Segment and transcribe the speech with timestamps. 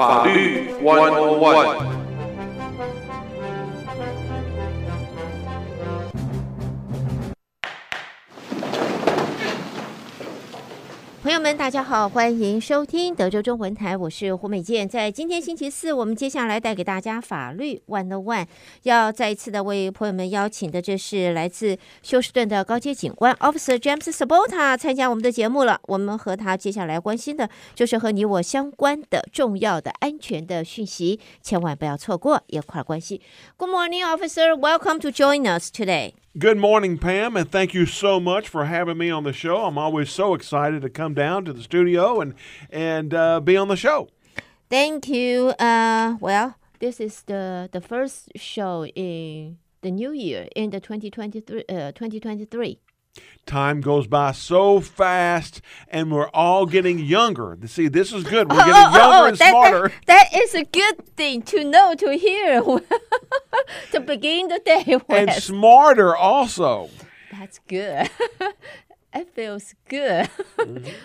[0.00, 1.99] 法律 One on One。
[11.40, 14.86] 朋友们，大家好，欢迎收听德州中文台，我是胡美健。
[14.86, 18.46] 在今天星期四，我们接下来带给大家法律 One on One，
[18.82, 25.80] 要再一次的为朋友们邀请的，这是来自休斯顿的高阶警官 Officer James Sabota 参加我们的节目了。
[25.84, 33.22] 我们和他接下来关心的，就是和你我相关的重要的安全的讯息，千万不要错过，一块关系。
[33.56, 34.54] Good morning, Officer.
[34.54, 36.12] Welcome to join us today.
[36.38, 39.64] Good morning, Pam, and thank you so much for having me on the show.
[39.64, 42.34] I'm always so excited to come down to the studio and
[42.70, 44.08] and uh, be on the show.
[44.68, 45.48] Thank you.
[45.58, 51.64] Uh, well, this is the the first show in the new year in the 2023
[51.68, 52.78] uh, 2023.
[53.46, 57.58] Time goes by so fast, and we're all getting younger.
[57.66, 58.48] See, this is good.
[58.50, 59.88] We're Oh, getting oh, oh, younger oh, and that- smarter.
[60.06, 62.62] that- that is a good thing to know to hear
[63.92, 66.90] to begin the day And smarter also.
[67.32, 68.10] That's good.
[69.15, 70.27] It feels good.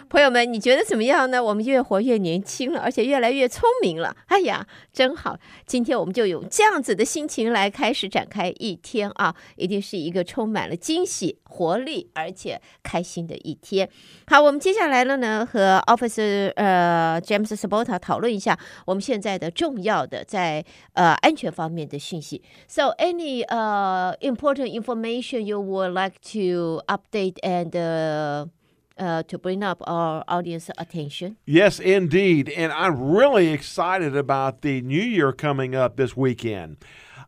[0.09, 1.41] 朋友们，你觉得怎么样呢？
[1.41, 4.17] 我们越活越年轻了，而且越来越聪明了。
[4.27, 5.39] 哎呀，真好！
[5.65, 13.89] 今天我们就用这样子的心情来开始展开一天啊，一定是一个充满了惊喜、活力而且开心的一天。
[14.27, 22.43] 好，我们接下来了呢，和 Officer 呃 James Sabota 讨论一下我们现在的重要的在呃安全方面的讯息。
[22.67, 29.82] So any uh important information you would like to update and uh, uh, to bring up
[29.86, 31.38] our audience attention?
[31.46, 32.50] Yes, indeed.
[32.50, 36.78] And I'm really excited about the New Year coming up this weekend.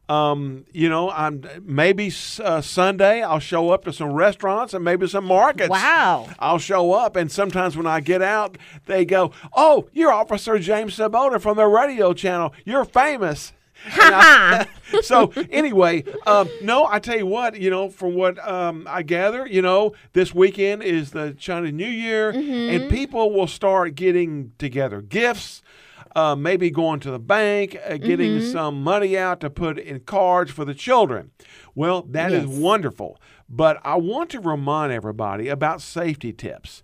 [0.10, 5.06] Um, you know, I'm maybe uh, Sunday I'll show up to some restaurants and maybe
[5.08, 5.70] some markets.
[5.70, 6.30] Wow.
[6.40, 10.96] I'll show up, and sometimes when I get out, they go, "Oh, you're Officer James
[10.96, 12.54] Sabota from the radio channel.
[12.64, 13.52] You're famous."
[13.86, 14.68] I-
[15.02, 19.46] so anyway, um, no, I tell you what, you know, from what um, I gather,
[19.46, 25.02] you know, this weekend is the Chinese New Year, and people will start getting together
[25.02, 25.62] gifts.
[26.16, 30.50] Uh, maybe going to the bank, uh, getting some money out to put in cards
[30.50, 31.30] for the children.
[31.76, 32.58] Well, that is Yes.
[32.58, 33.20] wonderful.
[33.48, 36.82] But I want to remind everybody about safety tips.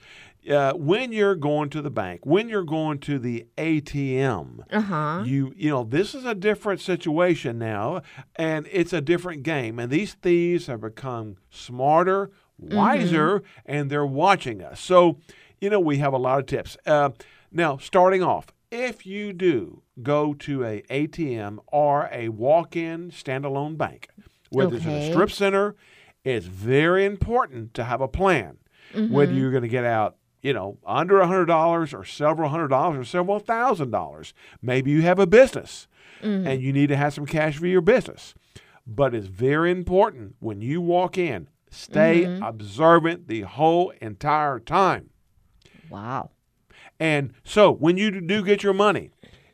[0.49, 5.23] Uh, when you're going to the bank, when you're going to the ATM, Uh huh.
[5.25, 8.01] you you know this is a different situation now
[8.35, 14.61] and it's a different game and these thieves have become smarter wiser and they're watching
[14.61, 14.79] us.
[14.79, 15.17] So
[15.59, 16.77] you know we have a lot of tips.
[16.85, 17.11] Uh,
[17.51, 24.09] now starting off if you do go to a atm or a walk-in standalone bank
[24.49, 25.75] whether it's in a strip center
[26.23, 28.57] it's very important to have a plan.
[28.95, 32.67] Whether you're going to get out you know, under a hundred dollars or several hundred
[32.67, 34.33] dollars or several thousand dollars.
[34.61, 35.87] Maybe you have a business
[36.21, 36.45] mm-hmm.
[36.45, 38.35] and you need to have some cash for your business.
[38.85, 42.43] But it's very important when you walk in, stay mm-hmm.
[42.43, 45.09] observant the whole entire time.
[45.89, 46.31] Wow.
[46.99, 49.11] And so when you do get your money,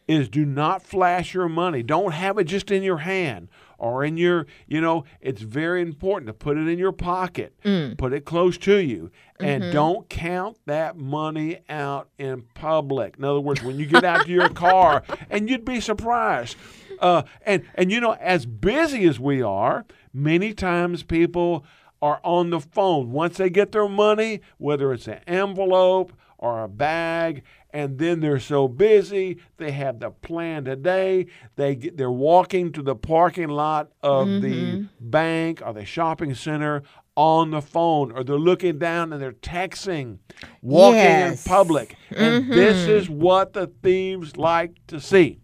[0.09, 1.83] is do not flash your money.
[1.83, 3.47] Don't have it just in your hand
[3.77, 7.53] or in your, you know, it's very important to put it in your pocket,
[7.95, 13.17] put it close to you, and don't count that money out in public.
[13.19, 16.57] In other words, when you get out to your car, and you'd be surprised.
[16.99, 21.63] Uh, and and you know, as busy as we are, many times people
[22.01, 26.67] are on the phone once they get their money, whether it's an envelope or a
[26.69, 31.26] bag, and then they're so busy they have the plan today.
[31.56, 36.82] They get, they're walking to the parking lot of the bank or the shopping center
[37.16, 40.18] on the phone, or they're looking down and they're texting,
[40.62, 41.46] walking Yes.
[41.46, 45.38] in public, and this is what the thieves like to see.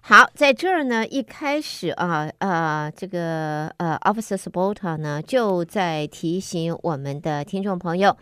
[0.00, 8.16] 好，在这儿呢，一开始啊，呃，这个呃，Officer Sabota 呢就在提醒我们的听众朋友，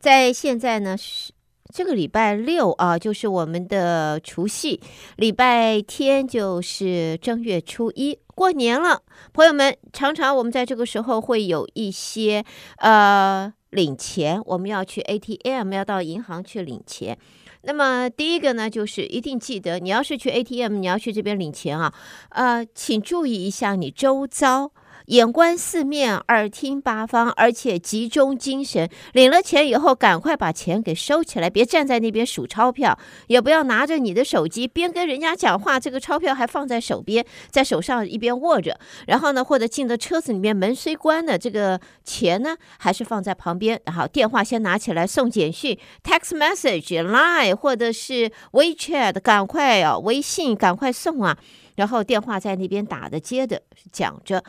[0.00, 1.32] 在现在呢是
[1.73, 4.79] 这个礼拜六啊，就是我们的除夕，
[5.15, 9.01] 礼拜天就是正月初一，过年了。
[9.33, 12.45] 朋友们，常常我们在这个时候会有一些
[12.77, 17.17] 呃领钱，我们要去 ATM，要到银行去领钱。
[17.63, 21.91] 那么第一个呢，就是一定记得，你要是去 ATM，你要去这边领钱啊，
[22.29, 24.71] 呃，请注意一下你周遭
[25.07, 28.89] 眼观四面，耳听八方，而且集中精神。
[29.11, 32.97] 领了钱以后，赶快把钱给收起来，别站在那边数钞票，
[33.27, 38.79] 也不要拿着你的手机边跟人家讲话，这个钞票还放在手边，在手上一边握着。
[39.07, 43.79] 然后呢，或者进到车子里面，门虽关了，这个钱呢还是放在旁边。
[43.85, 51.37] 然后电话先拿起来送简讯、text message、line 或者是 WeChat，赶快啊，微信赶快送啊。
[51.75, 53.61] 然后电话在那边打的接的
[53.91, 54.43] 讲着，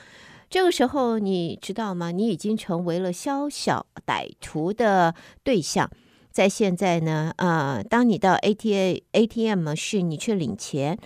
[0.50, 2.10] 这个时候你知道吗？
[2.10, 5.90] 你已经成为了宵小歹徒的对象。
[6.30, 10.98] 在现在呢，呃，当你到 A T A ATM 是你去领钱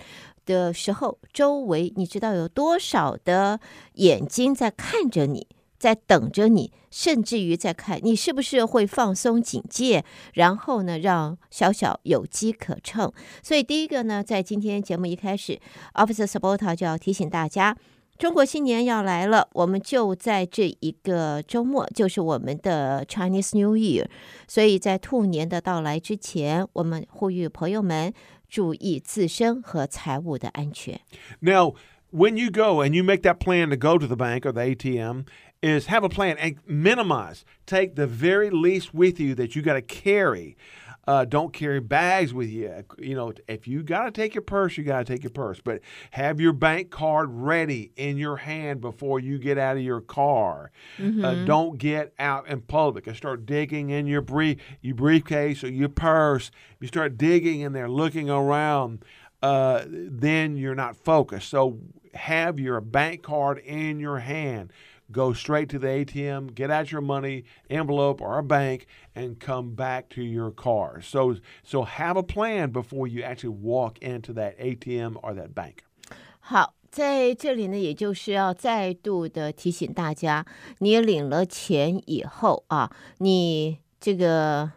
[0.45, 3.59] 的时候，周围你知道有多少的
[3.93, 5.45] 眼睛在看着你？
[5.79, 10.03] 在等着你，甚至于在看你是不是会放松警戒，
[10.33, 13.11] 然后呢，让小小有机可乘。
[13.41, 15.59] 所以第一个呢，在今天节目一开始
[15.93, 17.77] ，Officer Sabota 就要提醒大家，
[18.17, 24.05] 中国新年要来了，我们就在这一个周末，就是我们的 Chinese New Year。
[24.45, 28.13] 所以在兔年的到来之前，我们呼吁朋友们
[28.49, 30.99] 注意自身和财务的安全。
[31.39, 31.75] Now,
[32.11, 34.61] when you go and you make that plan to go to the bank or the
[34.61, 35.27] ATM,
[35.61, 37.43] is have a plan and minimize.
[37.65, 40.57] Take the very least with you that you got to carry.
[41.07, 42.83] Uh, don't carry bags with you.
[42.99, 45.59] You know, if you got to take your purse, you got to take your purse.
[45.59, 50.01] But have your bank card ready in your hand before you get out of your
[50.01, 50.71] car.
[50.99, 55.69] Uh, don't get out in public and start digging in your brief, your briefcase or
[55.71, 56.51] your purse.
[56.79, 59.03] You start digging in there, looking around.
[59.41, 61.49] Uh, then you're not focused.
[61.49, 61.79] So
[62.14, 64.72] have your bank card in your hand.
[65.12, 69.74] Go straight to the ATM, get out your money envelope or a bank, and come
[69.74, 71.02] back to your car.
[71.02, 75.84] So, so have a plan before you actually walk into that ATM or that bank.
[76.40, 80.46] 好，在这里呢，也就是要再度的提醒大家，
[80.78, 84.72] 你领了钱以后啊，你这个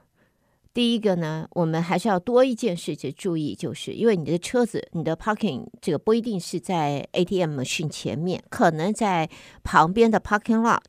[0.75, 9.29] 第一个呢，我们还是要多一件事情注意，就是因为你的车子，你的 parking 这个不一定是在 ATM 机前面，可能在
[9.63, 10.81] 旁边的 parking lot，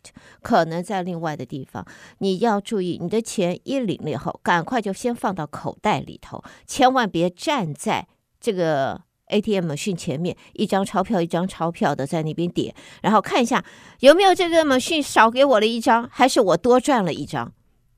[0.41, 1.85] 可能在另外的地方，
[2.19, 8.07] 你要注意，你的钱一领了以后，赶快就先放到口袋里头，千万别站在
[8.39, 9.01] 这个。
[9.27, 13.63] ATM 机前面一张钞票一张钞票的在那边点，然后看一下
[14.01, 17.51] 有没有这个 machine 少给我了一张，还是我多赚了一张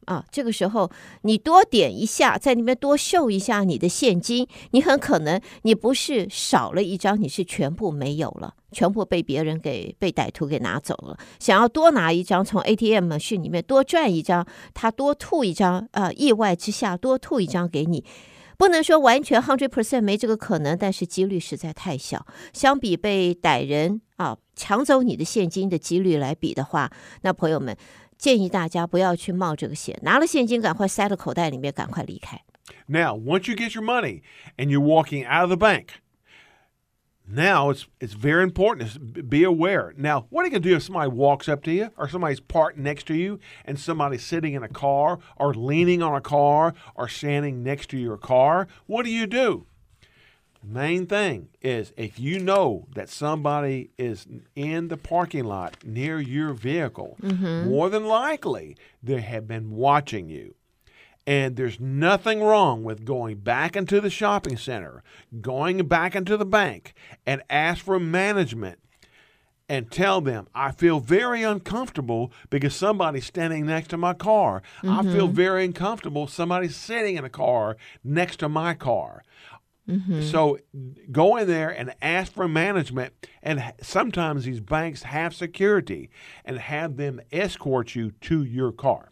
[0.05, 0.25] 啊？
[0.31, 0.89] 这个时候
[1.21, 11.17] 你多点一下，在那边多秀一下你的现金，你很可能你不是少了一张，你是全部没有了，全部被别人给被歹徒给拿走了。
[11.39, 18.05] 想要多拿一张，从 ATM machine 里面多赚一张，他多吐一张，呃，意外之下多吐一张给你。
[18.57, 22.25] 不能说完全 hundred percent 没这个可能，但是几率实在太小。
[22.53, 26.89] 相比被歹人啊抢走你的现金的几率来比的话，
[27.23, 27.75] 那朋友们
[28.18, 32.40] 建议大家不要去冒这个险，拿了现金赶快塞到口袋里面，赶快离开。
[32.86, 34.22] Now, once you get your money
[34.56, 36.00] and you're walking out of the bank,
[37.26, 39.92] now it's it's very important to s- be aware.
[39.96, 42.76] Now, what are you gonna do if somebody walks up to you, or somebody's parked
[42.76, 47.08] next to you, and somebody's sitting in a car, or leaning on a car, or
[47.08, 48.66] standing next to your car?
[48.86, 49.66] What do you do?
[50.67, 54.25] Main thing is if you know that somebody is
[54.55, 57.69] in the parking lot near your vehicle, mm-hmm.
[57.69, 60.55] more than likely they have been watching you.
[61.27, 65.03] And there's nothing wrong with going back into the shopping center,
[65.41, 66.93] going back into the bank,
[67.25, 68.79] and ask for management
[69.67, 74.61] and tell them, I feel very uncomfortable because somebody's standing next to my car.
[74.83, 75.35] I feel mm-hmm.
[75.35, 76.27] very uncomfortable.
[76.27, 79.23] Somebody's sitting in a car next to my car.
[80.22, 80.58] So
[81.10, 83.10] go in there and ask for management.
[83.42, 86.10] And h- sometimes these banks have security
[86.44, 89.06] and have them escort you to your car.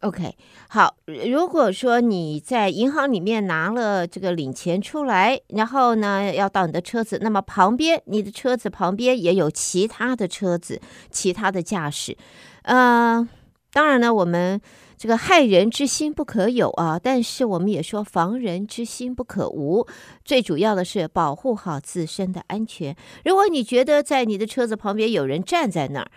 [0.00, 0.36] OK，
[0.68, 12.16] 好，如果说你在银行里面拿了这个领钱出来，然后呢要到你的车子，那么旁边你的车子旁边也有其他的车子，其他的驾驶，
[12.62, 13.26] 呃，
[13.72, 14.60] 当然呢，我们
[15.01, 19.87] 这个害人之心不可有啊，但是我们也说防人之心不可无，
[20.23, 22.95] 最主要的是保护好自身的安全。
[23.25, 26.11] 如果你觉得在你的车子旁边有人站在那儿，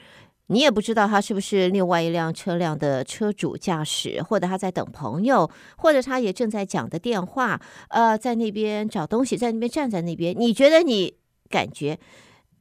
[0.49, 11.15] 你也不知道他是不是另外一辆车辆的车主驾驶，或者他在等朋友，或者他也正在讲的电话，呃，在那边找东西，在那边站在那边，你觉得你
[11.49, 11.99] 感觉，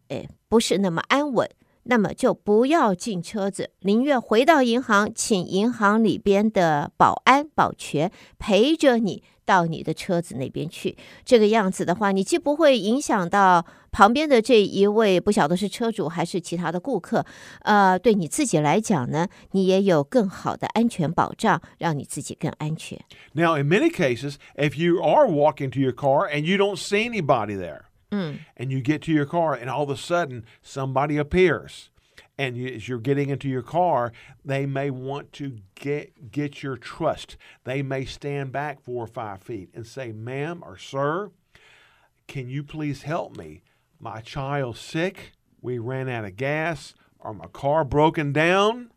[0.08, 1.50] 哎，不是那么安稳。
[1.85, 10.99] 那么就不要进车子，宁愿回到银行，请银行里边的保安保全陪着你到你的车子那边去。
[11.25, 17.25] 这个样子的话，你既不会影响到旁边的这一位，不晓得是车主还是其他的顾客，
[17.63, 22.99] 呃，对你自己来讲呢，你也有更好的安全保障，让你自己更安全。
[23.33, 27.09] Now, in many cases, if you are walking to your car and you don't see
[27.09, 28.40] anybody there, Mm.
[28.58, 31.90] and you get to your car and all of a sudden somebody appears,
[32.38, 34.12] and you, as you're getting into your car,
[34.46, 37.38] they may want to get get your trust.
[37.64, 41.32] They may stand back four or five feet and say, "Ma'am or sir,
[42.28, 43.64] can you please help me?
[44.00, 45.34] My child's sick.
[45.62, 48.92] We ran out of gas, or my car broken down."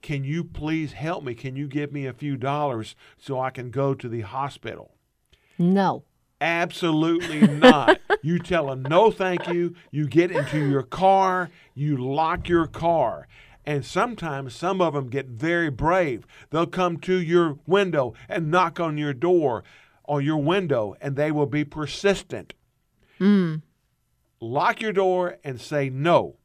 [0.00, 1.34] Can you please help me?
[1.34, 4.94] Can you give me a few dollars so I can go to the hospital?
[5.58, 7.98] No，Absolutely not.
[8.22, 9.74] You tell them no, thank you.
[9.90, 13.28] You get into your car, you lock your car.
[13.64, 16.26] And sometimes some of them get very brave.
[16.50, 19.62] They'll come to your window and knock on your door
[20.04, 22.54] or your window, and they will be persistent.
[23.18, 23.56] Hmm.
[24.40, 26.36] Lock your door and say no.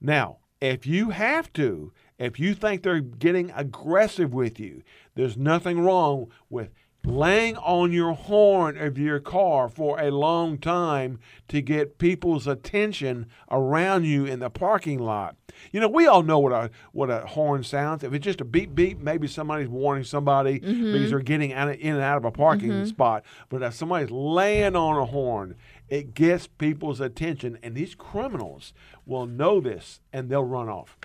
[0.00, 4.82] Now, if you have to, if you think they're getting aggressive with you,
[5.14, 6.70] there's nothing wrong with
[7.08, 13.26] laying on your horn of your car for a long time to get people's attention
[13.50, 15.36] around you in the parking lot.
[15.72, 18.04] You know, we all know what a what a horn sounds.
[18.04, 20.92] If it's just a beep beep, maybe somebody's warning somebody mm-hmm.
[20.92, 22.86] because they're getting out of, in and out of a parking mm-hmm.
[22.86, 23.24] spot.
[23.48, 25.56] But if somebody's laying on a horn,
[25.88, 28.74] it gets people's attention, and these criminals
[29.06, 30.98] will know this and they'll run off.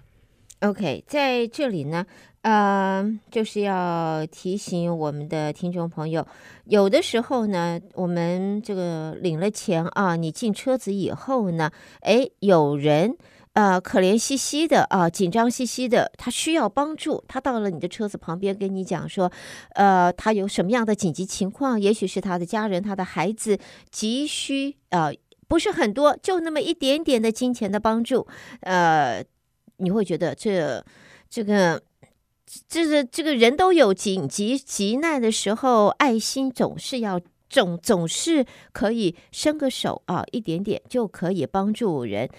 [0.63, 2.05] OK，在这里呢，
[2.41, 6.25] 呃，就是要提醒我们的听众朋友，
[6.63, 13.17] 有的时候呢，我们这个领了钱啊，你进车子以后呢，哎，有人
[13.51, 19.29] 呃可怜兮兮的啊，紧张兮兮的，他需要帮助，他到了你的车子旁边跟你讲说，
[19.75, 23.59] 呃，他有什么样的紧急情况，也许是他的家人、他的孩子
[23.91, 25.13] 急需呃。
[25.45, 28.25] 不是很多，就那么一点点的金钱的帮助，
[28.61, 29.23] 呃，
[29.77, 30.83] 你会觉得这
[31.29, 31.81] 这个
[32.67, 42.29] 这个这个人都有紧急急难的时候，爱心总是要总总是可以伸个手啊，一点点就可以帮助人。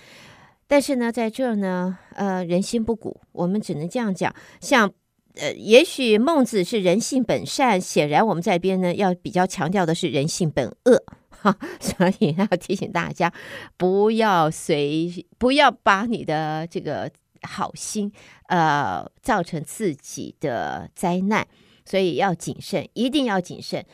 [0.67, 4.35] 但是呢，在这儿呢，呃，人心不古，我们只能这样讲。
[4.61, 4.93] 像
[5.35, 11.05] 呃，也许孟子是人性本善，显然我们在边呢要比较强调的是人性本恶。
[11.29, 13.33] 哈， 所以要提醒大家，
[13.77, 17.11] 不要随不要把你的这个
[17.45, 18.13] 好心，
[18.49, 21.47] 呃，造成自己的灾难，
[21.85, 23.85] 所以要谨慎，一定要谨慎。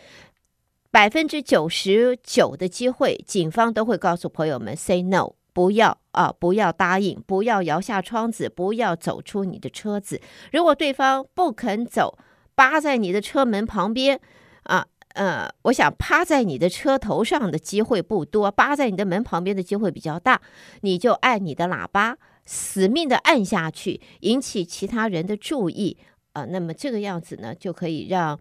[0.90, 10.20] 百分之九十九的机会，警方都会告诉朋友们 “say no”，不要啊，不要答应，不要摇下窗子，不要走出你的车子。
[10.52, 12.18] 如果对方不肯走，
[12.54, 14.20] 扒在你的车门旁边
[14.64, 14.86] 啊。
[15.14, 20.40] 呃，我想趴在你的车头上的机会不多，扒在你的门旁边的机会比较大。
[20.82, 22.16] 你就按你的喇叭，
[22.49, 25.97] 死命的按下去，引起其他人的注意
[26.33, 26.47] 啊、呃。
[26.47, 28.39] 那么这个样子呢，就可以让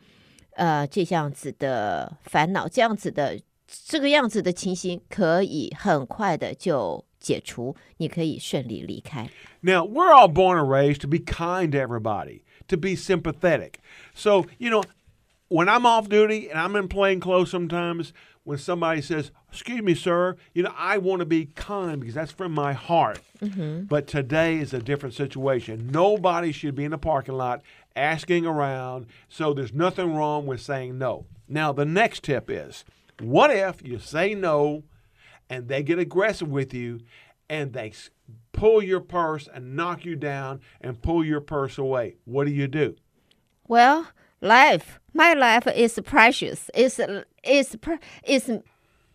[0.52, 9.28] 呃这样子的烦恼，这样子的这个样子的情形，可以很快的就解除，你可以顺利离开。
[9.62, 13.76] Now, we're all born and raised to be kind to everybody, to be sympathetic.
[14.14, 14.84] So, you know,
[15.48, 18.10] when I'm off duty and I'm in plain clothes sometimes,
[18.43, 22.31] when somebody says, Excuse me, sir, you know, I want to be kind because that's
[22.31, 23.19] from my heart.
[23.41, 23.83] Mm-hmm.
[23.85, 25.89] But today is a different situation.
[25.91, 27.61] Nobody should be in the parking lot
[27.95, 29.07] asking around.
[29.27, 31.25] So there's nothing wrong with saying no.
[31.47, 32.85] Now, the next tip is
[33.19, 34.83] what if you say no
[35.49, 37.01] and they get aggressive with you
[37.49, 37.91] and they
[38.51, 42.17] pull your purse and knock you down and pull your purse away?
[42.25, 42.95] What do you do?
[43.67, 44.07] Well,
[44.41, 46.69] life, my life is precious.
[46.73, 46.99] It's
[47.43, 47.75] it's,
[48.23, 48.51] is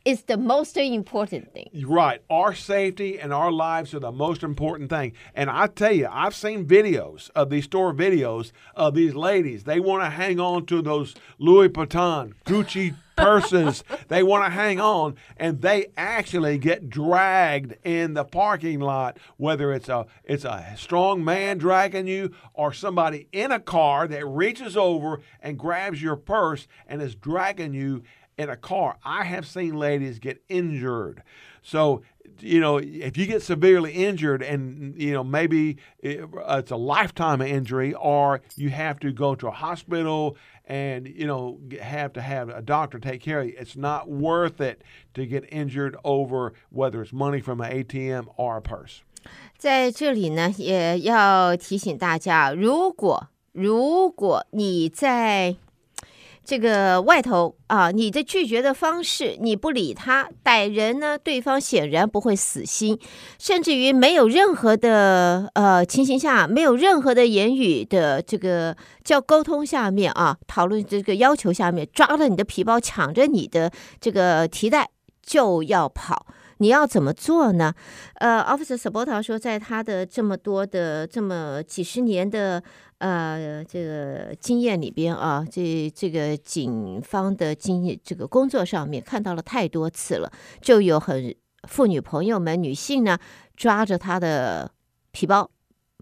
[0.04, 1.70] is the most important thing.
[1.86, 2.20] Right.
[2.28, 5.12] Our safety and our lives are the most important thing.
[5.34, 9.64] And I tell you, I've seen videos of these store videos of these ladies.
[9.64, 13.84] They want to hang on to those Louis Vuitton, Gucci purses.
[14.08, 19.72] they want to hang on and they actually get dragged in the parking lot whether
[19.72, 24.76] it's a it's a strong man dragging you or somebody in a car that reaches
[24.76, 28.02] over and grabs your purse and is dragging you
[28.37, 28.97] in a car.
[29.03, 31.23] I have seen ladies get injured.
[31.61, 32.01] So,
[32.39, 37.41] you know, if you get severely injured and, you know, maybe it- it's a lifetime
[37.41, 42.21] injury or you have to go to a hospital and, you know, g- have to
[42.21, 44.81] have a doctor take care of you, it's not worth it
[45.15, 49.01] to get injured over whether it's money from an ATM or a purse.
[49.57, 55.57] 在这里呢，也要提醒大家，如果如果你在
[56.44, 62.98] 这个外头啊，你的拒绝的方式，你不理他，歹人呢，对方显然不会死心，
[63.38, 74.90] 甚至于没有任何的呃情形下，没有任何的言语的这个叫沟通下面啊，讨论这个要求下面，抓了你的皮包，抢着你的这个提袋
[75.22, 76.26] 就要跑。
[76.58, 77.74] 你要怎么做呢？
[78.14, 82.62] 呃，Officer Sabota 说，在他的这么多的这么几十年的
[82.98, 91.34] 呃这个经验里边啊，这这个警方的经验这个工作上面看到了太多次了，就有很
[91.68, 93.18] 妇女朋友们、女性呢
[93.56, 94.70] 抓着他的
[95.10, 95.50] 皮包。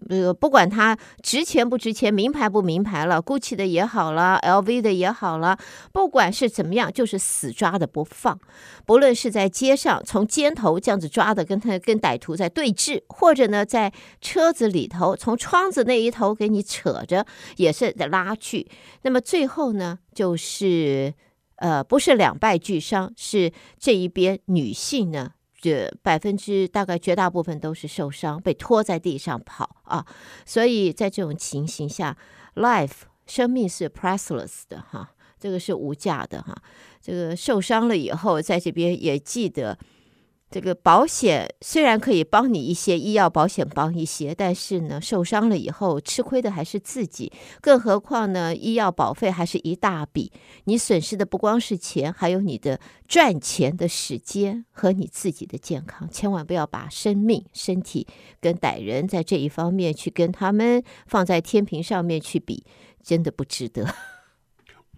[0.09, 5.57] 呃，不管它值钱不值钱，名牌不名牌了，GUCCI 的也好了，LV 的也好了，
[5.91, 8.39] 不管是怎么样，就是死抓的不放。
[8.85, 13.91] 不论是在街上从肩头这样子抓的，跟他跟歹徒在对峙，或者呢在
[14.21, 17.25] 车子里头从窗子那一头给你扯着，
[17.57, 18.67] 也是在拉锯。
[19.03, 21.13] 那么最后呢，就是
[21.57, 25.31] 呃，不是两败俱伤，是这一边女性呢。
[25.63, 30.05] 这百分之大概绝大部分都是受伤，被拖在地上跑啊！
[30.45, 32.17] 所以在这种情形下
[32.55, 36.53] ，life 生命是 priceless 的哈，这个是无价的哈。
[37.01, 39.77] 这个受伤了以后，在这边也记得。
[40.53, 47.33] 这个保险虽然可以帮你一些，医药保险帮一些，但是呢，受伤了以后吃亏的还是自己。
[47.59, 50.31] 更何况呢，医药保费还是一大笔，
[50.65, 56.07] 你损失的不光是钱，还有你的赚钱的时间和你自己的健康。
[56.07, 58.05] 千万不要把生命、身体
[58.39, 62.63] 跟歹人在这一方面去跟他们放在天平上面去比，
[63.01, 63.87] 真的不值得。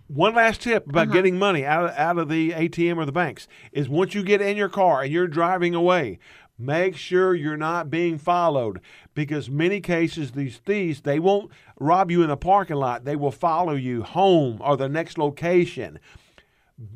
[0.08, 1.14] One last tip about Uh-huh.
[1.14, 4.42] getting money out of, out of the ATM or the banks is once you get
[4.42, 6.20] in your car and you're driving away,
[6.60, 8.80] make sure you're not being followed
[9.14, 13.32] because many cases these thieves they won't rob you in the parking lot they will
[13.32, 16.00] follow you home or the next location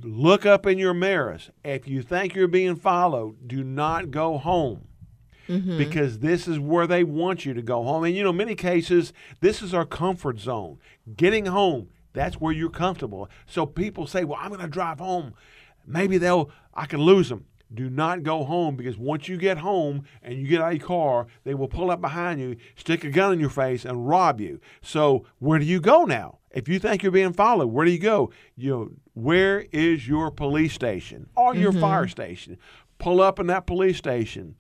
[0.02, 4.86] look up in your mirrors if you think you're being followed do not go home
[5.78, 8.04] because this is where they want you to go home.
[8.04, 9.12] And you know, many cases,
[9.42, 10.78] this is our comfort zone.
[11.18, 13.30] Getting home, that's where you're comfortable.
[13.46, 15.34] So people say, "Well, I'm going to drive home.
[15.86, 20.04] Maybe they'll I can lose them." Do not go home because once you get home
[20.24, 23.12] and you get out of your car, they will pull up behind you, stick a
[23.12, 24.60] gun in your face, and rob you.
[24.82, 26.40] So where do you go now?
[26.52, 28.32] If you think you're being followed, where do you go?
[28.56, 31.82] You know, where is your police station or your mm-hmm.
[31.82, 32.58] fire station?
[32.98, 34.56] Pull up in that police station.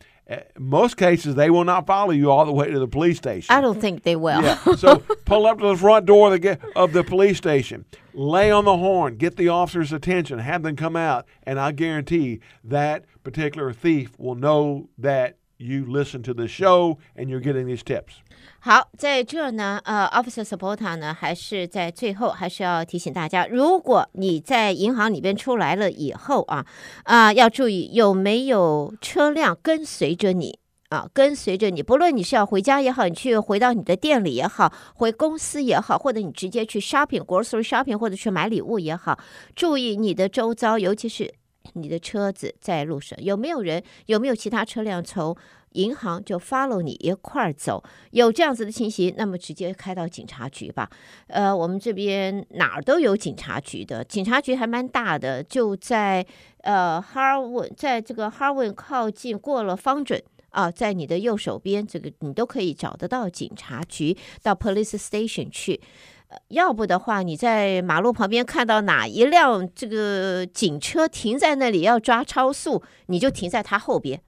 [0.57, 3.53] Most cases, they will not follow you all the way to the police station.
[3.55, 4.43] I don't think they will.
[4.43, 4.75] Yeah.
[4.75, 8.65] So pull up to the front door of the, of the police station, lay on
[8.65, 13.73] the horn, get the officer's attention, have them come out, and I guarantee that particular
[13.73, 18.21] thief will know that you listen to the show and you're getting these tips.
[18.59, 26.65] 好，在这呢，呃，Officer Supporter 呢，还是在最后还是要提醒大家，如果你在银行里边出来了以后啊，
[27.03, 30.59] 啊、要注意有没有车辆跟随着你。
[30.89, 39.19] 啊，跟随着你，不论你是要回家也好，你去回到你的店里也好，回公司也好，或者你直接去 shopping grocery shopping 或者去买礼物也好，
[39.55, 41.31] 注意你的周遭，尤其是
[41.73, 45.37] 你的车子在路上有没有人，有没有其他车辆从
[45.73, 50.89] 银行就 follow 你一块儿走，有这样子的情形，那么直接开到警察局吧。
[51.27, 56.25] 呃，我们这边哪儿都有警察局的，警察局还蛮大的，就在
[56.61, 60.21] 呃哈尔文，在这个哈尔文靠近过了方准。
[60.51, 65.79] 啊，在你的右手边，这个你都可以找得到警察局，到 police station 去。
[66.29, 74.19] 呃要不的话，你在马路旁边看到哪一辆这个警车停在那里要抓超速，你就停在它后边，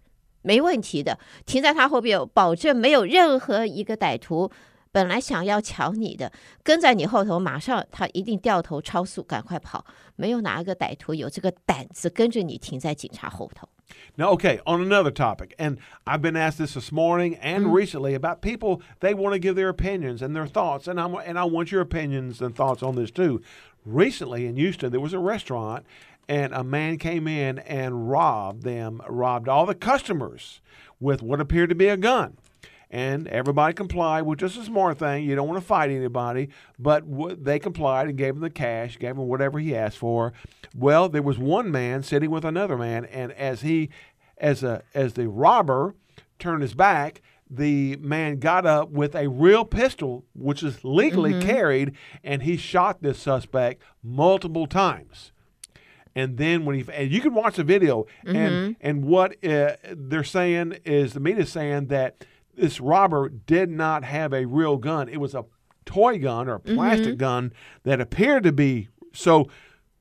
[0.43, 1.19] 没问题的。
[1.45, 4.51] 停在它后边，保证没有任何一个歹徒
[4.93, 9.85] 本来想要抢你的，跟在你后头，马上他一定掉头超速，赶快跑。
[10.15, 13.69] 没有哪一个歹徒有这个胆子跟着你停在警察后头。
[14.17, 18.41] Now, okay, on another topic, and I've been asked this this morning and recently about
[18.41, 21.71] people they want to give their opinions and their thoughts, and I and I want
[21.71, 23.43] your opinions and thoughts on this too.
[23.85, 25.85] Recently in Houston, there was a restaurant,
[26.28, 30.62] and a man came in and robbed them, robbed all the customers
[31.00, 32.38] with what appeared to be a gun.
[32.90, 35.24] And everybody complied, which is a smart thing.
[35.24, 39.00] You don't want to fight anybody, but w- they complied and gave him the cash,
[39.00, 40.34] gave him whatever he asked for.
[40.76, 43.90] Well, there was one man sitting with another man, and as he,
[44.38, 45.96] as a as the robber
[46.38, 51.48] turned his back, the man got up with a real pistol, which is legally mm-hmm.
[51.48, 55.32] carried, and he shot this suspect multiple times.
[56.16, 60.24] And then when he and you can watch the video and and what uh, they're
[60.24, 65.08] saying is the media's saying that this robber did not have a real gun.
[65.08, 65.46] It was a
[65.86, 69.50] toy gun or a plastic gun that appeared to be so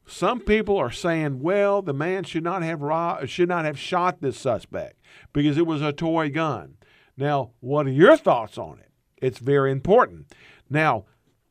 [0.07, 4.21] some people are saying, well, the man should not have ro- should not have shot
[4.21, 4.97] this suspect
[5.33, 6.75] because it was a toy gun.
[7.17, 8.91] Now, what are your thoughts on it?
[9.23, 10.33] It's very important.
[10.69, 11.05] Now,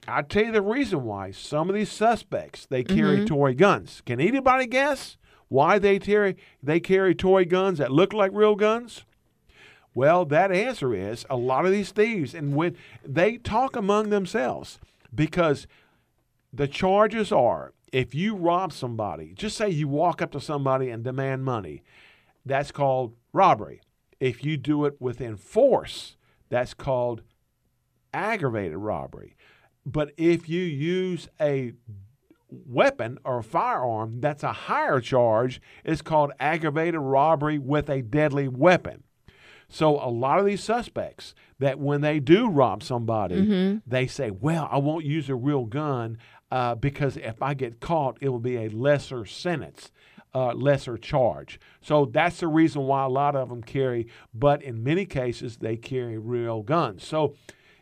[0.08, 3.26] I'll tell you the reason why some of these suspects they carry mm-hmm.
[3.26, 4.02] toy guns.
[4.06, 9.04] Can anybody guess why they carry they carry toy guns that look like real guns?
[9.94, 14.80] Well, that answer is a lot of these thieves, and when they talk among themselves,
[15.14, 15.68] because
[16.54, 21.04] the charges are if you rob somebody, just say you walk up to somebody and
[21.04, 21.84] demand money,
[22.46, 23.82] that's called robbery.
[24.20, 26.18] If you do it within force,
[26.50, 27.24] that's called
[28.14, 29.36] aggravated robbery.
[29.86, 31.74] But if you use a
[32.50, 35.62] weapon or a firearm, that's a higher charge.
[35.84, 39.04] It's called aggravated robbery with a deadly weapon.
[39.68, 44.68] So a lot of these suspects that when they do rob somebody, they say, "Well,
[44.72, 46.18] I won't use a real gun
[46.52, 49.92] uh, because if I get caught, it will be a lesser sentence."
[50.32, 51.60] Uh, lesser charge.
[51.82, 55.76] So that's the reason why a lot of them carry, but in many cases, they
[55.76, 57.04] carry real guns.
[57.04, 57.34] So,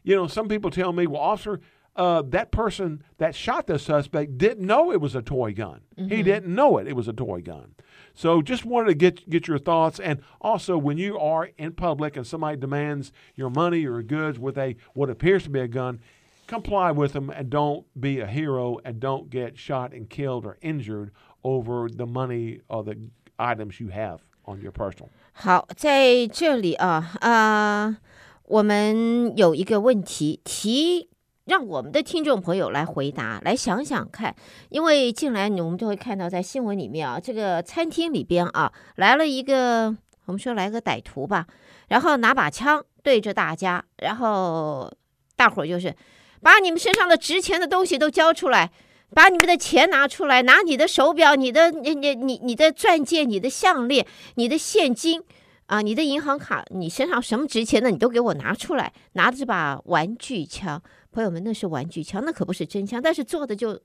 [0.02, 1.60] you know, some people tell me, well, officer,
[1.97, 5.83] uh, that person that shot the suspect didn't know it was a toy gun.
[5.97, 6.87] He didn't know it.
[6.89, 7.75] It was a toy gun.
[8.15, 12.17] So just wanted to get get your thoughts, and also when you are in public
[12.17, 16.01] and somebody demands your money or goods with a what appears to be a gun,
[16.47, 20.59] comply with them and don't be a hero and don't get shot and killed or
[20.61, 21.11] injured
[21.43, 22.97] over the money or the
[23.39, 25.09] items you have on your personal.
[25.33, 27.99] 好，在这里啊，啊、
[28.45, 31.09] 我们有一个问题提。
[31.48, 34.36] 让我们的听众朋友来回答，来想想看，
[34.68, 41.48] 因为近来我们就会看到在新闻里面啊，这个餐厅里边啊来了一个，我们说来个歹徒吧，
[41.88, 44.92] 然后拿把枪对着大家，然后
[45.38, 45.96] 大伙儿就是
[46.42, 48.70] 把你们身上的值钱的东西都交出来，
[49.12, 54.06] 把你们的钱拿出来，拿你的手表、你的你你你你的钻戒、你的项链、
[54.36, 55.24] 你的现金
[55.68, 60.82] 啊、你的银行卡，你身上什么值钱的你都给我拿出来，拿着这把玩具枪，
[61.18, 63.82] 朋友们，那是玩具枪，那可不是真枪，但是做的就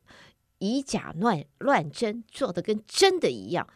[0.59, 3.67] 以假乱乱真，做的跟真的一样。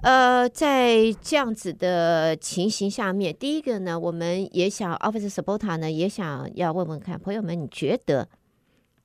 [0.00, 8.26] 呃，在这样子的情形下面，第一个呢，我们也想 Officer Sabota 呢，也想要问问看，朋友们，你觉得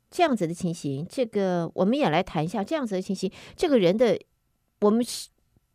[0.09, 4.17] 这样子的情形，这个我们也来谈一下这样子的情形，这个人的
[4.79, 5.27] 我们是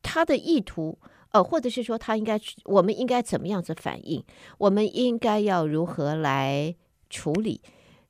[0.02, 0.98] 他的意图，
[1.32, 4.24] 呃，或者是说他应该，我们应该怎么样子反应？
[4.56, 6.74] 我们应该要如何来
[7.10, 7.60] 处理？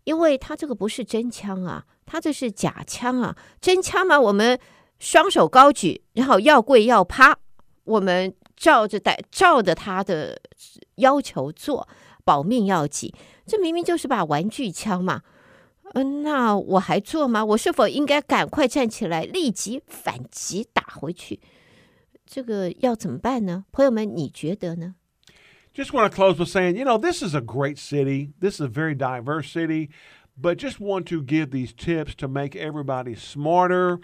[0.08, 4.58] 因为他这个不是真枪啊，他这是假枪啊，真枪嘛，我们
[4.98, 7.36] 双手高举，然后要跪要趴，
[7.84, 10.40] 我们照着带照着他的
[10.94, 11.86] 要求做，
[12.24, 13.12] 保命要紧。
[13.44, 15.20] 这明明就是把玩具枪嘛，
[15.92, 17.44] 嗯、那我还做吗？
[17.44, 21.38] 我是否应该赶快站起来，立即反击打回去？
[22.24, 23.66] 这个要怎么办呢？
[23.72, 24.94] 朋友们，你觉得呢？
[25.78, 28.32] Just want to close by saying, you know, this is a great city.
[28.40, 29.90] This is a very diverse city,
[30.36, 34.00] but just want to give these tips to make everybody smarter.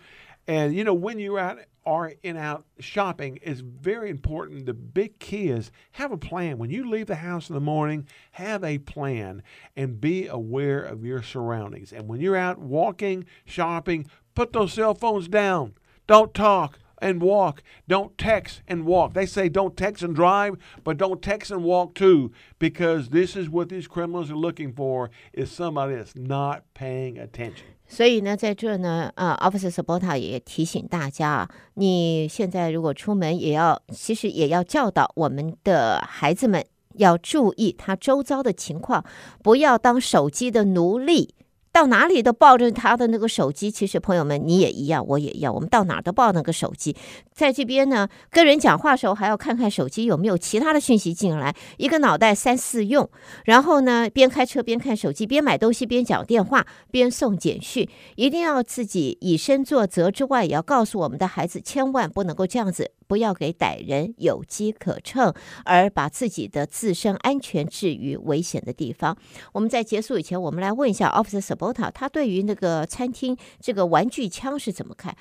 [0.47, 4.67] And you know, when you're out are in out shopping, it's very important.
[4.67, 6.59] The big key is have a plan.
[6.59, 9.43] When you leave the house in the morning, have a plan
[9.75, 11.93] and be aware of your surroundings.
[11.93, 14.07] And when you're out walking, shopping,
[14.37, 15.75] put those cell phones down.
[16.07, 17.64] Don't talk and walk.
[17.88, 19.14] Don't text and walk.
[19.14, 23.50] They say don't text and drive, but don't text and walk too, because this is
[23.50, 27.66] what these criminals are looking for is somebody that's not paying attention.
[27.88, 36.64] 所以呢，在这呢，啊，Officer Sabota 也提醒大家啊，你现在如果出门，也要其实也要教导我们的孩子们
[36.96, 39.04] 要注意他周遭的情况，
[39.42, 41.34] 不要当手机的奴隶。
[41.75, 46.95] 到哪里都抱着他的那个手机，其实朋友们你也一样，我也一样，我们到哪儿都抱那个手机。
[47.33, 53.11] 在这边呢，跟人讲话的时候还要看看手机有没有其他的讯息进来，一个脑袋三四用。
[53.47, 65.34] 然后呢，边开车边看手机，边买东西边讲电话，边送简讯，一定要自己以身作则之外，也要告诉我们的孩子，千万不能够这样子，不要给歹人有机可乘，
[65.66, 69.18] 而把自己的自身安全置于危险的地方。
[69.54, 75.16] 我们在结束以前，我们来问一下 Officer Sabota，他对于那个餐厅这个玩具枪是怎么看？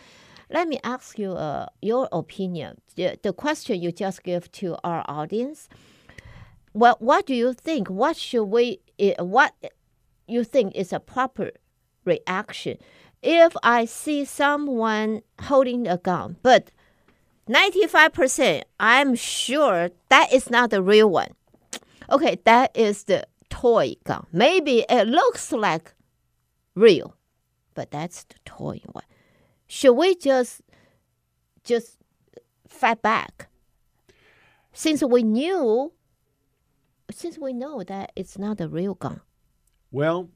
[0.51, 2.77] Let me ask you, uh, your opinion.
[2.97, 5.67] The, the question you just gave to our audience.
[6.73, 7.91] What What do you think?
[7.91, 8.81] What should we?
[8.99, 9.53] eh, What
[10.27, 11.53] you think is a proper
[12.05, 12.79] reaction
[13.21, 16.69] if I see someone holding a gun, but
[17.50, 21.32] 95% I'm sure that is not the real one.
[22.10, 24.26] Okay, that is the toy gun.
[24.32, 25.94] Maybe it looks like
[26.76, 27.16] real,
[27.74, 29.04] but that's the toy one.
[29.68, 30.62] Should we just
[31.64, 31.98] just
[32.68, 33.48] fight back?
[34.74, 35.92] Since we knew
[37.12, 39.22] since we know that it's not a real gun.
[39.92, 40.30] Well,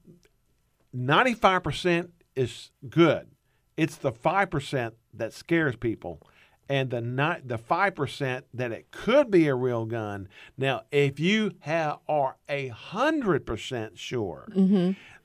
[0.96, 3.28] 95% is good.
[3.76, 6.22] It's the 5% that scares people.
[6.70, 10.28] And the not, the five percent that it could be a real gun.
[10.58, 14.50] Now, if you have, are a hundred percent sure,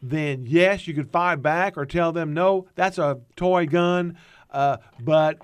[0.00, 4.16] then yes, you could fight back or tell them no, that's a toy gun.
[4.50, 5.38] Uh, but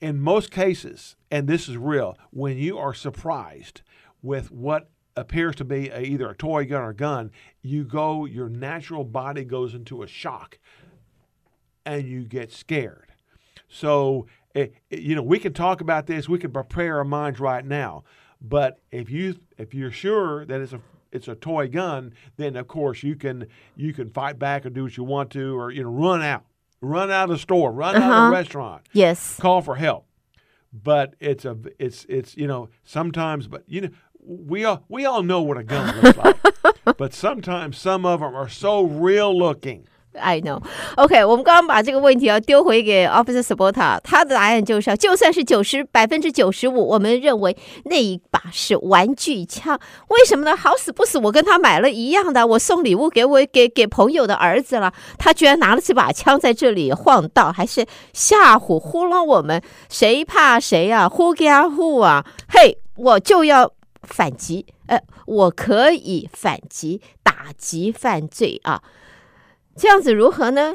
[0.00, 3.82] in most cases, and this is real, when you are surprised
[4.22, 7.30] with what appears to be a, either a toy gun or a gun,
[7.62, 10.58] you go, your natural body goes into a shock
[11.86, 13.12] and you get scared.
[13.68, 14.26] So,
[14.90, 16.28] you know, we can talk about this.
[16.28, 18.04] We can prepare our minds right now.
[18.40, 20.80] But if you if you're sure that it's a
[21.12, 24.84] it's a toy gun, then of course you can you can fight back or do
[24.84, 26.44] what you want to, or you know, run out,
[26.80, 28.24] run out of the store, run out of Uh-huh.
[28.26, 29.38] the restaurant, Yes.
[29.40, 30.06] call for help.
[30.72, 33.88] But it's a it's it's you know sometimes, but you know
[34.26, 36.36] we all we all know what a gun looks like.
[36.98, 39.86] but sometimes some of them are so real looking.
[40.18, 40.62] I know.
[40.96, 49.78] OK，我们刚刚把这个问题要丢回给 Officer Sabota，他的答案就是，就算是九十百分之九十五，我们认为那一把是玩具枪。
[50.08, 50.56] 为什么呢？
[50.56, 61.08] 好死不死，我跟他买了一样的，我送礼物给我给给朋友的儿子了，他居然拿了这把枪在这里晃荡，还是吓唬糊弄我们，谁怕谁啊？
[61.08, 62.24] 呼家呼啊！
[62.48, 63.72] 嘿，我就要
[64.02, 68.82] 反击，呃，我可以反击，打击犯罪啊！
[69.76, 70.74] 这样子如何呢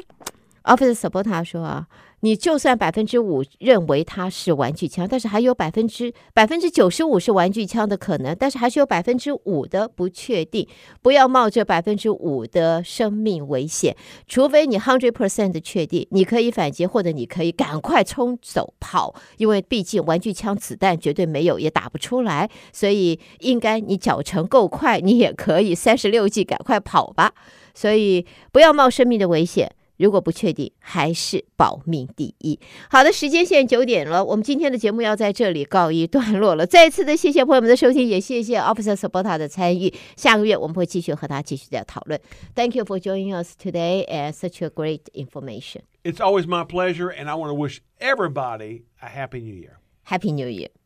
[0.64, 1.86] ？Officer Sabota 说啊，
[2.20, 10.68] 你就算百分之五认为它是玩具枪，但是还有百分之百分之九十五是玩具枪的可能，但是还是有百分之五的不确定。
[11.00, 13.96] 不要冒着百分之五的生命危险，
[14.28, 27.32] 除非你 hundred percent 的确定，你可以反击，或者你可以赶快冲走跑，因为毕竟玩具枪子弹绝对没有，也打不出来，所以应该你脚程够快，你也可以三十六计赶快跑吧。
[27.80, 29.74] 所以不要冒生命的危险。
[29.96, 32.58] 如果不确定，还是保命第一。
[32.90, 36.66] 好的，时间现在九点了，我们今天的节目要在这里告一段落了。
[36.66, 39.92] 再一次的谢谢朋友们的收听，也谢谢 Officer Sabota 的参与。
[40.14, 42.20] 下个月我们会继续和他继续的讨论。
[42.54, 45.82] Thank you for joining us today and such a great information.
[46.04, 49.80] It's always my pleasure, and I want to wish everybody a happy new year.
[50.04, 50.79] Happy New Year.